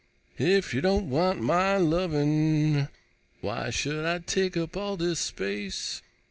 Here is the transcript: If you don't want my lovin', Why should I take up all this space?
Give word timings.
If 0.39 0.73
you 0.73 0.81
don't 0.81 1.11
want 1.11 1.41
my 1.41 1.77
lovin', 1.77 2.87
Why 3.41 3.69
should 3.69 4.03
I 4.03 4.17
take 4.17 4.57
up 4.57 4.75
all 4.75 4.97
this 4.97 5.19
space? 5.19 6.01